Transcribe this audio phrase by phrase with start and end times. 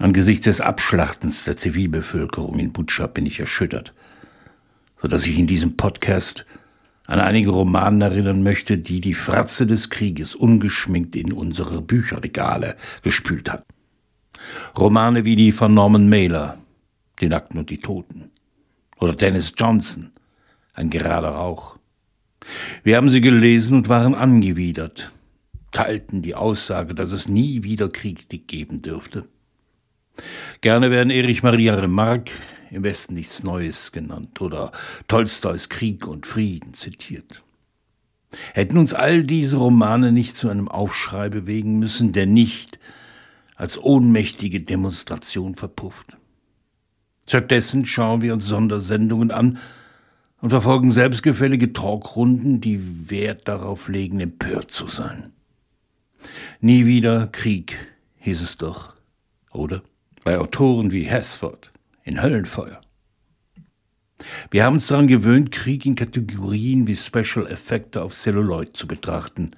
[0.00, 3.92] Angesichts des Abschlachtens der Zivilbevölkerung in Butscha bin ich erschüttert,
[4.96, 6.46] so dass ich in diesem Podcast
[7.06, 13.52] an einige Romanen erinnern möchte, die die Fratze des Krieges ungeschminkt in unsere Bücherregale gespült
[13.52, 13.66] hat.
[14.78, 16.56] Romane wie die von Norman Mailer,
[17.20, 18.30] Die Nackten und die Toten,
[18.96, 20.12] oder Dennis Johnson,
[20.72, 21.76] Ein gerader Rauch.
[22.84, 25.12] Wir haben sie gelesen und waren angewidert,
[25.72, 29.28] teilten die Aussage, dass es nie wieder Krieg geben dürfte.
[30.60, 32.32] Gerne werden Erich Maria Remarque
[32.70, 34.72] im Westen nichts Neues genannt oder
[35.08, 37.42] Tolstois Krieg und Frieden zitiert.
[38.54, 42.78] Hätten uns all diese Romane nicht zu einem Aufschrei bewegen müssen, der nicht
[43.56, 46.16] als ohnmächtige Demonstration verpufft.
[47.28, 49.58] Stattdessen schauen wir uns Sondersendungen an
[50.40, 55.32] und verfolgen selbstgefällige Talkrunden, die Wert darauf legen, empört zu sein.
[56.60, 57.76] Nie wieder Krieg,
[58.18, 58.94] hieß es doch,
[59.52, 59.82] oder?
[60.24, 61.70] Bei Autoren wie Hasford
[62.04, 62.80] in Höllenfeuer.
[64.50, 69.52] Wir haben uns daran gewöhnt, Krieg in Kategorien wie Special Effekte auf Celluloid zu betrachten.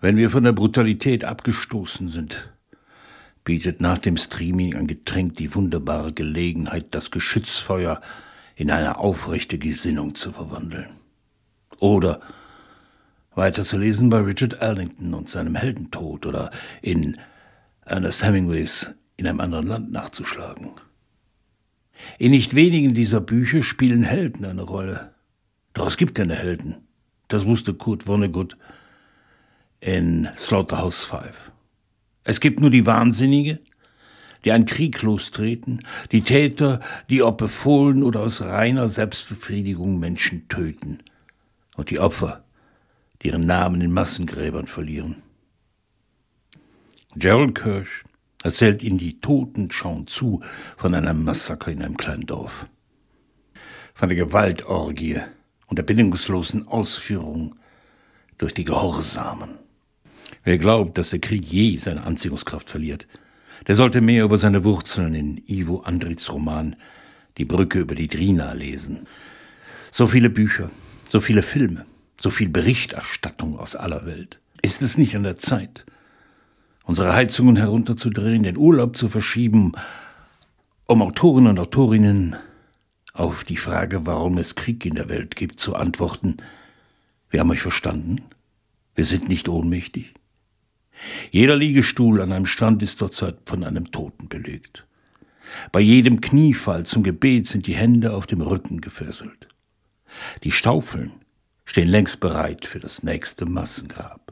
[0.00, 2.52] Wenn wir von der Brutalität abgestoßen sind,
[3.44, 8.00] bietet nach dem Streaming ein Getränk die wunderbare Gelegenheit, das Geschützfeuer
[8.56, 10.96] in eine aufrechte Gesinnung zu verwandeln.
[11.78, 12.20] Oder
[13.34, 16.50] weiterzulesen bei Richard Ellington und seinem Heldentod oder
[16.82, 17.16] in
[17.84, 18.94] Ernest Hemingways
[19.24, 20.72] in einem anderen Land nachzuschlagen.
[22.18, 25.14] In nicht wenigen dieser Bücher spielen Helden eine Rolle.
[25.72, 26.76] Doch es gibt keine Helden.
[27.28, 28.58] Das wusste Kurt Vonnegut
[29.80, 31.52] in Slaughterhouse Five.
[32.24, 33.60] Es gibt nur die Wahnsinnige,
[34.44, 35.80] die einen Krieg lostreten,
[36.12, 40.98] die Täter, die ob befohlen oder aus reiner Selbstbefriedigung Menschen töten,
[41.76, 42.44] und die Opfer,
[43.22, 45.22] die ihren Namen in Massengräbern verlieren.
[47.16, 48.04] Gerald Kirsch
[48.44, 50.40] erzählt ihn die Toten schauen zu
[50.76, 52.68] von einem Massaker in einem kleinen Dorf.
[53.94, 55.20] Von der Gewaltorgie
[55.66, 57.56] und der bedingungslosen Ausführung
[58.38, 59.58] durch die Gehorsamen.
[60.44, 63.08] Wer glaubt, dass der Krieg je seine Anziehungskraft verliert,
[63.66, 66.76] der sollte mehr über seine Wurzeln in Ivo Andrits Roman
[67.38, 69.06] Die Brücke über die Drina lesen.
[69.90, 70.70] So viele Bücher,
[71.08, 71.86] so viele Filme,
[72.20, 74.38] so viel Berichterstattung aus aller Welt.
[74.60, 75.86] Ist es nicht an der Zeit,
[76.84, 79.72] unsere Heizungen herunterzudrehen, den Urlaub zu verschieben,
[80.86, 82.36] um Autorinnen und Autorinnen
[83.12, 86.36] auf die Frage, warum es Krieg in der Welt gibt, zu antworten,
[87.30, 88.22] wir haben euch verstanden,
[88.94, 90.14] wir sind nicht ohnmächtig.
[91.30, 94.86] Jeder Liegestuhl an einem Strand ist zurzeit von einem Toten belegt.
[95.72, 99.48] Bei jedem Kniefall zum Gebet sind die Hände auf dem Rücken gefesselt.
[100.44, 101.12] Die Staufeln
[101.64, 104.23] stehen längst bereit für das nächste Massengrab.